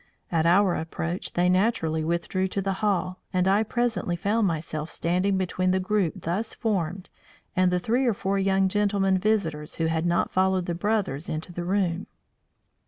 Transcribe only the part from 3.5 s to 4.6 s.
presently found